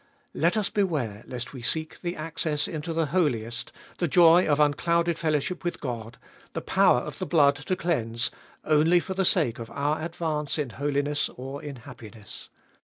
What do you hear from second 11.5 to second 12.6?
in happiness.